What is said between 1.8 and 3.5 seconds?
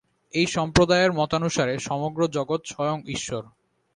সমগ্র জগৎ স্বয়ং ঈশ্বর।